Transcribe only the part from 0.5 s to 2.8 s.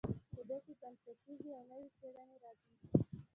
کې بنسټیزې او نوې څیړنې راځي.